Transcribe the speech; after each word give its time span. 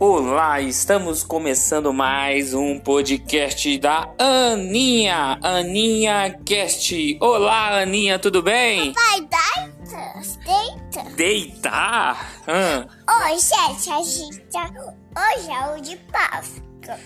Olá, 0.00 0.60
estamos 0.60 1.24
começando 1.24 1.92
mais 1.92 2.54
um 2.54 2.78
podcast 2.78 3.76
da 3.78 4.08
Aninha, 4.16 5.36
Aninha 5.42 6.38
Cast. 6.46 7.18
Olá, 7.20 7.80
Aninha, 7.80 8.16
tudo 8.16 8.40
bem? 8.40 8.92
Vai 8.92 9.20
dar 9.22 9.68
deita. 10.44 11.10
Deitar? 11.16 12.30
Hã? 12.46 12.86
Oi, 13.24 13.38
gente, 13.40 13.90
a 13.90 14.02
gente 14.02 14.38
tá... 14.52 14.70
Hoje 14.70 15.50
é 15.50 15.74
o 15.74 15.80
de 15.80 15.96
Páscoa, 15.96 16.96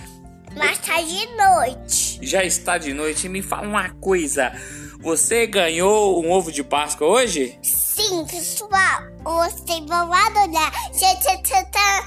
mas 0.54 0.79
tá 0.80 1.00
de 1.00 1.27
noite. 1.34 2.18
Já 2.20 2.45
está 2.45 2.77
de 2.77 2.93
noite. 2.93 3.27
Me 3.27 3.40
fala 3.40 3.66
uma 3.66 3.88
coisa. 3.88 4.52
Você 5.00 5.46
ganhou 5.46 6.22
um 6.22 6.30
ovo 6.30 6.52
de 6.52 6.62
Páscoa 6.62 7.09
hoje? 7.09 7.59
Sim, 7.62 8.24
pessoal, 8.27 9.02
vocês 9.24 9.80
vão 9.86 10.12
adorar. 10.12 10.72
Ah, 11.95 12.07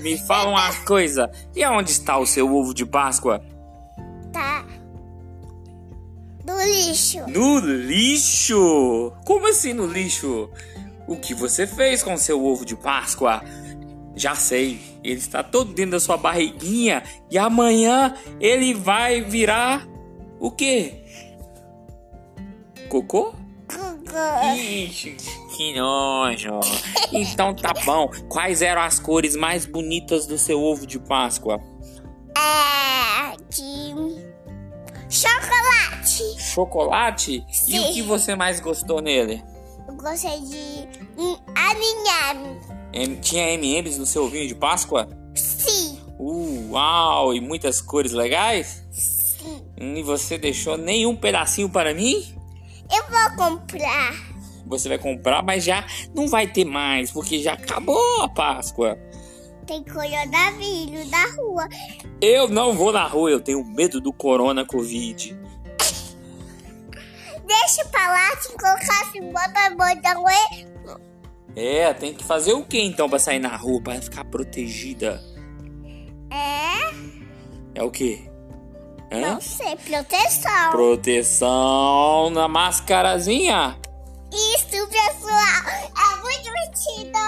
me 0.00 0.18
fala 0.18 0.50
uma 0.50 0.72
coisa. 0.84 1.30
E 1.54 1.62
aonde 1.62 1.90
está 1.90 2.18
o 2.18 2.26
seu 2.26 2.52
ovo 2.54 2.74
de 2.74 2.84
Páscoa? 2.84 3.42
Tá 4.32 4.64
no 6.46 6.62
lixo. 6.62 7.18
No 7.28 7.58
lixo? 7.58 9.12
Como 9.24 9.48
assim 9.48 9.72
no 9.72 9.86
lixo? 9.86 10.50
O 11.06 11.16
que 11.16 11.34
você 11.34 11.66
fez 11.66 12.02
com 12.02 12.16
seu 12.16 12.44
ovo 12.44 12.64
de 12.64 12.76
Páscoa? 12.76 13.42
Já 14.16 14.34
sei, 14.34 14.80
ele 15.04 15.18
está 15.18 15.42
todo 15.42 15.72
dentro 15.72 15.92
da 15.92 16.00
sua 16.00 16.16
barriguinha 16.16 17.02
e 17.30 17.38
amanhã 17.38 18.14
ele 18.40 18.74
vai 18.74 19.20
virar 19.20 19.86
o 20.38 20.50
quê? 20.50 21.04
Cocô? 22.88 23.32
Gugu. 23.32 23.36
Ixi, 24.56 25.16
que 25.60 25.74
nojo. 25.78 26.58
Então 27.12 27.52
tá 27.54 27.74
bom. 27.84 28.08
Quais 28.30 28.62
eram 28.62 28.80
as 28.80 28.98
cores 28.98 29.36
mais 29.36 29.66
bonitas 29.66 30.26
do 30.26 30.38
seu 30.38 30.58
ovo 30.62 30.86
de 30.86 30.98
Páscoa? 30.98 31.60
É 32.34 33.36
de 33.50 33.94
chocolate. 35.10 36.40
Chocolate? 36.40 37.44
E 37.68 37.78
o 37.78 37.82
Sim. 37.84 37.92
que 37.92 38.00
você 38.00 38.34
mais 38.34 38.58
gostou 38.58 39.02
nele? 39.02 39.44
Eu 39.86 39.94
gostei 39.96 40.40
de 40.40 40.88
hum, 41.18 41.36
aninhame. 41.54 42.58
M- 42.94 43.16
Tinha 43.20 43.50
M&M's 43.50 43.98
no 43.98 44.06
seu 44.06 44.24
ovinho 44.24 44.48
de 44.48 44.54
Páscoa? 44.54 45.08
Sim, 45.34 46.00
Uh, 46.18 46.70
uau, 46.72 47.34
e 47.34 47.40
muitas 47.40 47.80
cores 47.82 48.12
legais? 48.12 48.82
sim. 48.90 49.62
E 49.78 50.02
você 50.02 50.38
deixou 50.38 50.76
nenhum 50.78 51.14
pedacinho 51.16 51.68
para 51.68 51.92
mim? 51.94 52.34
Eu 52.90 53.04
vou 53.10 53.36
comprar. 53.48 54.12
Você 54.70 54.88
vai 54.88 54.98
comprar, 54.98 55.42
mas 55.42 55.64
já 55.64 55.84
não 56.14 56.28
vai 56.28 56.46
ter 56.46 56.64
mais, 56.64 57.10
porque 57.10 57.40
já 57.40 57.54
acabou 57.54 58.22
a 58.22 58.28
Páscoa. 58.28 58.96
Tem 59.66 59.84
coronavírus 59.84 61.10
na 61.10 61.26
rua. 61.36 61.68
Eu 62.20 62.48
não 62.48 62.72
vou 62.72 62.92
na 62.92 63.04
rua, 63.06 63.30
eu 63.30 63.40
tenho 63.40 63.64
medo 63.64 64.00
do 64.00 64.12
corona 64.12 64.64
covid. 64.64 65.38
Deixa 67.46 67.84
pra 67.86 68.06
lá, 68.12 68.36
se 68.40 68.48
colocar 68.48 69.02
assim, 69.02 69.32
bota 69.32 69.70
bota 69.76 70.60
É, 71.56 71.92
tem 71.94 72.14
que 72.14 72.22
fazer 72.22 72.52
o 72.52 72.64
que 72.64 72.80
então 72.80 73.08
pra 73.08 73.18
sair 73.18 73.40
na 73.40 73.56
rua, 73.56 73.82
pra 73.82 74.00
ficar 74.00 74.24
protegida? 74.24 75.20
É, 76.30 76.94
É 77.74 77.82
o 77.82 77.90
quê? 77.90 78.30
Hã? 79.12 79.34
não 79.34 79.40
sei, 79.40 79.74
proteção. 79.76 80.70
Proteção 80.70 82.30
na 82.30 82.46
mascarazinha. 82.46 83.79
Isso, 84.32 84.86
pessoal, 84.88 85.90
é 85.96 86.22
muito 86.22 86.42
divertido. 86.42 87.18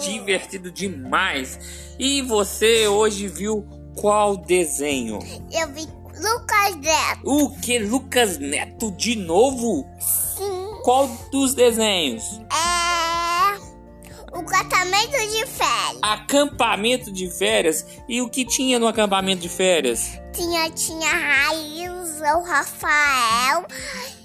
Divertido 0.00 0.70
demais. 0.70 1.58
E 1.98 2.20
você 2.22 2.86
hoje 2.88 3.26
viu 3.26 3.66
qual 3.96 4.36
desenho? 4.36 5.18
Eu 5.50 5.68
vi 5.72 5.86
Lucas 6.20 6.76
Neto. 6.76 7.20
O 7.24 7.60
que? 7.60 7.78
Lucas 7.78 8.38
Neto 8.38 8.90
de 8.92 9.16
novo? 9.16 9.86
Sim. 9.98 10.80
Qual 10.82 11.08
dos 11.32 11.54
desenhos? 11.54 12.22
É, 12.52 14.38
o 14.38 14.44
tratamento 14.44 15.10
de 15.10 15.46
férias. 15.46 16.00
Acampamento 16.02 17.10
de 17.10 17.30
férias. 17.30 17.86
E 18.06 18.20
o 18.20 18.28
que 18.28 18.44
tinha 18.44 18.78
no 18.78 18.86
acampamento 18.86 19.40
de 19.40 19.48
férias? 19.48 20.20
Tinha, 20.34 20.70
tinha 20.70 21.08
a 21.08 21.46
Raíssa, 21.46 22.36
o 22.36 22.42
Rafael 22.42 23.66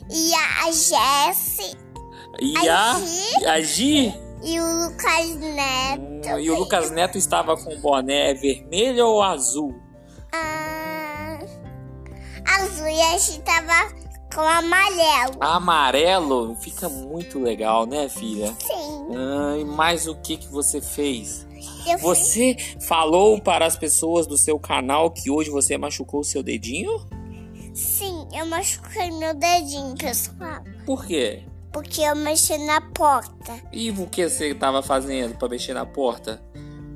e 0.10 0.34
a 0.36 0.72
Jessie 0.72 1.85
E 2.42 2.56
A 2.68 2.92
a, 2.92 3.00
Gi? 3.00 3.46
a 3.46 3.62
Gi? 3.62 4.14
e 4.44 4.60
o 4.60 4.86
Lucas 4.86 5.36
Neto. 5.38 6.40
E 6.40 6.50
o 6.52 6.60
Lucas 6.60 6.92
Neto 6.92 7.18
estava 7.18 7.56
com 7.58 7.76
boné 7.80 8.34
vermelho 8.34 9.08
ou 9.08 9.22
azul? 9.24 9.74
Ah, 10.34 11.40
azul 12.60 12.88
e 12.88 13.02
a 13.02 13.18
gente 13.18 13.42
tava 13.42 13.94
com 14.34 14.42
amarelo. 14.42 15.38
Amarelo 15.40 16.56
fica 16.58 16.90
muito 16.90 17.40
legal, 17.40 17.86
né, 17.86 18.10
filha? 18.10 18.54
Sim, 18.60 19.08
Ai, 19.16 19.64
mas 19.64 20.08
o 20.08 20.16
que 20.16 20.38
que 20.38 20.48
você 20.48 20.82
fez? 20.82 21.48
eu 21.88 21.98
fiz. 21.98 22.02
Você 22.02 22.58
falou 22.86 23.40
para 23.42 23.66
as 23.66 23.78
pessoas 23.78 24.28
do 24.28 24.38
seu 24.38 24.60
canal 24.60 25.10
que 25.10 25.32
hoje 25.32 25.50
você 25.50 25.78
machucou 25.78 26.20
o 26.20 26.24
seu 26.24 26.44
dedinho? 26.44 26.92
Sim, 27.74 28.28
eu 28.34 28.46
machuquei 28.46 29.10
meu 29.12 29.34
dedinho, 29.34 29.96
pessoal. 29.96 30.62
Por 30.86 31.06
quê? 31.06 31.44
Porque 31.76 32.00
eu 32.04 32.16
mexi 32.16 32.58
na 32.60 32.80
porta. 32.80 33.62
E 33.74 33.92
o 33.92 34.08
que 34.08 34.30
você 34.30 34.52
estava 34.52 34.82
fazendo 34.82 35.38
para 35.38 35.50
mexer 35.50 35.74
na 35.74 35.86
porta? 35.86 36.42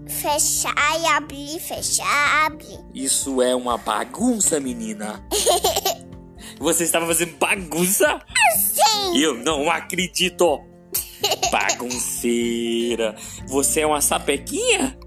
Fechar 0.07 0.73
e 1.01 1.05
abrir, 1.05 1.59
fechar, 1.59 2.45
abrir. 2.45 2.79
Isso 2.93 3.41
é 3.41 3.53
uma 3.53 3.77
bagunça, 3.77 4.57
menina. 4.57 5.21
Você 6.59 6.85
estava 6.85 7.05
fazendo 7.07 7.35
bagunça? 7.37 8.21
Sim, 8.55 9.17
Eu 9.17 9.33
não 9.35 9.69
acredito. 9.69 10.61
Bagunceira. 11.51 13.17
Você 13.47 13.81
é 13.81 13.85
uma 13.85 13.99
sapequinha? 13.99 14.97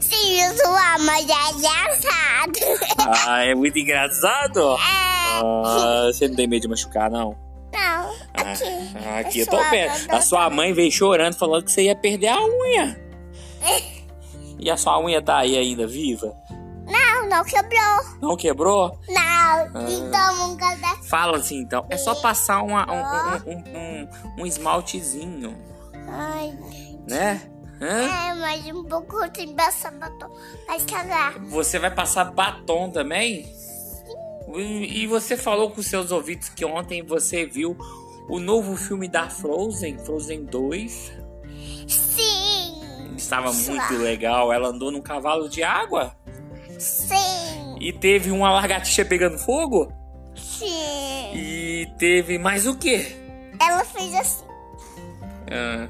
sim, 0.00 0.38
pessoal, 0.48 0.98
mas 1.00 1.26
é 1.28 1.50
engraçado. 1.52 2.58
Ah, 3.28 3.44
é 3.44 3.54
muito 3.54 3.78
engraçado. 3.78 4.60
É, 5.36 5.38
Ah, 5.42 6.10
você 6.10 6.26
não 6.28 6.34
tem 6.36 6.46
medo 6.46 6.62
de 6.62 6.68
machucar, 6.68 7.10
não? 7.10 7.36
Ah, 8.46 9.18
aqui. 9.18 9.38
ah, 9.38 9.38
É 9.38 9.42
eu 9.42 9.46
tô 9.46 9.56
perto. 9.70 10.14
A 10.14 10.20
sua 10.20 10.48
mãe 10.50 10.72
veio 10.72 10.90
chorando 10.92 11.34
falando 11.34 11.64
que 11.64 11.72
você 11.72 11.82
ia 11.84 11.96
perder 11.96 12.28
a 12.28 12.38
unha. 12.44 13.00
E 14.58 14.70
a 14.70 14.76
sua 14.78 14.98
unha 14.98 15.20
tá 15.20 15.36
aí 15.36 15.54
ainda 15.56 15.86
viva? 15.86 16.34
Não, 16.86 17.28
não 17.28 17.44
quebrou. 17.44 18.18
Não 18.22 18.36
quebrou? 18.36 18.98
Não, 19.06 19.86
então 19.86 20.48
nunca 20.48 20.74
dá. 20.76 20.96
Fala 21.02 21.36
assim 21.36 21.58
então. 21.58 21.84
É 21.90 21.96
só 21.98 22.14
passar 22.14 22.62
uma- 22.62 22.86
um, 22.90 23.50
um, 23.50 23.58
um, 23.76 24.08
um- 24.42 24.46
esmaltezinho, 24.46 25.54
Ai, 26.08 26.56
né? 27.06 27.42
Hã? 27.82 28.30
é, 28.30 28.34
mas 28.36 28.66
um 28.74 28.82
pouco 28.84 29.28
tem 29.30 29.54
bastante 29.54 29.96
batom. 29.98 30.30
Vai 30.66 30.80
cagar. 30.80 31.38
Você 31.40 31.78
vai 31.78 31.90
passar 31.90 32.24
batom 32.32 32.88
também? 32.90 33.46
E 34.54 35.02
e 35.02 35.06
você 35.06 35.36
falou 35.36 35.70
com 35.70 35.82
seus 35.82 36.10
ouvidos 36.10 36.48
que 36.48 36.64
ontem 36.64 37.02
você 37.02 37.44
viu 37.44 37.76
o 38.28 38.38
novo 38.40 38.76
filme 38.76 39.08
da 39.08 39.28
Frozen, 39.30 39.98
Frozen 39.98 40.44
2. 40.46 41.12
Sim, 41.86 43.14
Estava 43.16 43.52
muito 43.52 43.94
legal. 43.98 44.52
Ela 44.52 44.68
andou 44.68 44.90
num 44.90 45.00
cavalo 45.02 45.48
de 45.48 45.62
água 45.62 46.14
sim, 46.78 47.76
e 47.80 47.92
teve 47.92 48.30
uma 48.30 48.50
lagartixa 48.50 49.04
pegando 49.04 49.38
fogo. 49.38 49.92
sim. 50.34 50.66
E 51.34 51.86
teve 51.98 52.38
mais 52.38 52.66
o 52.66 52.76
quê? 52.76 53.14
Ela 53.60 53.84
fez 53.84 54.14
assim. 54.14 54.44
Ah, 55.50 55.88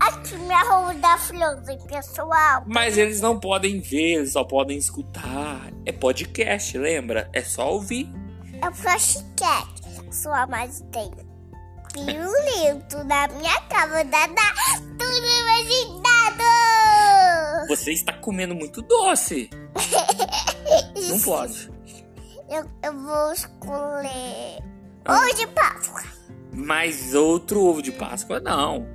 Aqui 0.00 0.36
minha 0.36 0.62
roupa 0.62 0.94
da 0.94 1.16
Frozen, 1.18 1.78
pessoal. 1.86 2.62
mas 2.66 2.98
eles 2.98 3.20
não 3.20 3.38
podem 3.40 3.80
ver, 3.80 4.16
eles 4.16 4.32
só 4.32 4.44
podem 4.44 4.76
escutar. 4.76 5.70
É 5.86 5.92
podcast, 5.92 6.76
lembra? 6.76 7.28
É 7.32 7.42
só 7.42 7.72
ouvir. 7.72 8.08
É 8.64 8.68
o 8.70 8.72
Frostcat, 8.72 9.68
pessoal, 10.06 10.46
mas 10.48 10.82
tem 10.90 11.10
pirulito 11.92 13.04
na 13.04 13.28
minha 13.28 13.60
cama. 13.68 14.02
Dá, 14.04 14.26
tudo 14.98 15.26
imaginado. 15.42 16.42
Você 17.68 17.92
está 17.92 18.14
comendo 18.14 18.54
muito 18.54 18.80
doce. 18.80 19.50
Não 21.10 21.20
pode. 21.20 21.70
Eu, 22.48 22.64
eu 22.82 22.98
vou 23.02 23.32
escolher 23.34 24.62
Ah. 25.04 25.14
ovo 25.18 25.34
de 25.34 25.46
Páscoa. 25.48 26.02
Mas 26.50 27.14
outro 27.14 27.60
ovo 27.62 27.82
de 27.82 27.92
Páscoa 27.92 28.40
não. 28.40 28.88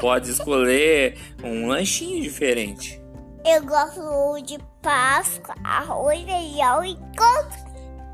Pode 0.00 0.30
escolher 0.30 1.18
um 1.44 1.66
lanchinho 1.66 2.22
diferente. 2.22 2.98
Eu 3.44 3.62
gosto 3.66 4.40
de 4.46 4.58
Páscoa, 4.80 5.54
arroz, 5.62 6.22
feijão 6.22 6.82
e 6.82 6.96
couve. 7.14 7.67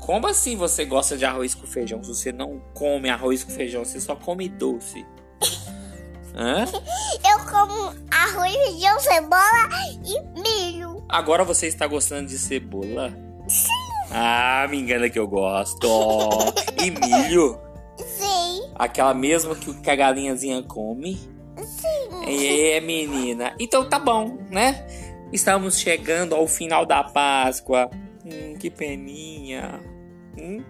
Como 0.05 0.27
assim 0.27 0.55
você 0.55 0.85
gosta 0.85 1.17
de 1.17 1.25
arroz 1.25 1.55
com 1.55 1.65
feijão? 1.65 2.03
Se 2.03 2.13
você 2.13 2.31
não 2.31 2.61
come 2.75 3.09
arroz 3.09 3.43
com 3.43 3.51
feijão, 3.51 3.83
você 3.83 3.99
só 3.99 4.15
come 4.15 4.47
doce. 4.47 5.03
Hã? 6.35 6.65
Eu 7.27 7.39
como 7.49 7.91
arroz, 8.11 8.53
feijão, 8.53 8.99
cebola 8.99 9.69
e 10.05 10.39
milho. 10.39 11.03
Agora 11.09 11.43
você 11.43 11.65
está 11.65 11.87
gostando 11.87 12.27
de 12.27 12.37
cebola? 12.37 13.17
Sim. 13.47 13.67
Ah, 14.11 14.67
me 14.69 14.77
engana 14.77 15.09
que 15.09 15.17
eu 15.17 15.27
gosto. 15.27 15.87
e 16.79 16.91
milho? 16.91 17.59
Sim. 17.97 18.61
Aquela 18.75 19.13
mesma 19.15 19.55
que 19.55 19.89
a 19.89 19.95
galinhazinha 19.95 20.61
come? 20.61 21.15
Sim. 21.57 22.75
É, 22.75 22.79
menina. 22.79 23.55
Então 23.59 23.89
tá 23.89 23.97
bom, 23.97 24.37
né? 24.51 24.85
Estamos 25.33 25.79
chegando 25.79 26.35
ao 26.35 26.45
final 26.45 26.85
da 26.85 27.03
Páscoa. 27.03 27.89
Hum, 28.23 28.55
que 28.59 28.69
peninha. 28.69 29.94
Hum? 30.37 30.63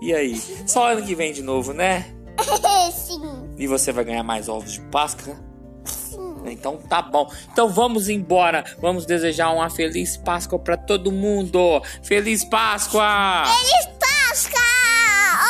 E 0.00 0.14
aí? 0.14 0.40
Só 0.66 0.92
ano 0.92 1.04
que 1.04 1.14
vem 1.14 1.32
de 1.32 1.42
novo, 1.42 1.72
né? 1.72 2.06
Sim. 2.92 3.50
E 3.58 3.66
você 3.66 3.92
vai 3.92 4.04
ganhar 4.04 4.22
mais 4.22 4.48
ovos 4.48 4.72
de 4.72 4.80
Páscoa? 4.82 5.36
Sim. 5.84 6.34
Então 6.46 6.76
tá 6.76 7.02
bom. 7.02 7.30
Então 7.52 7.68
vamos 7.68 8.08
embora. 8.08 8.64
Vamos 8.80 9.06
desejar 9.06 9.50
uma 9.50 9.70
feliz 9.70 10.16
Páscoa 10.16 10.58
para 10.58 10.76
todo 10.76 11.12
mundo. 11.12 11.82
Feliz 12.02 12.44
Páscoa! 12.44 13.44
Feliz 13.44 13.88
Páscoa! 13.98 14.60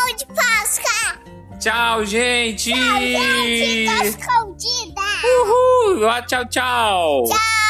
Ovo 0.05 0.17
de 0.17 0.26
Páscoa! 0.26 1.59
Tchau, 1.59 2.05
gente! 2.05 2.73
Tchau, 2.73 3.00
gente! 3.00 3.87
Tô 3.87 4.05
escondida! 4.05 5.03
Uhul! 5.25 6.00
Tchau, 6.26 6.49
tchau! 6.49 7.25
Tchau! 7.29 7.62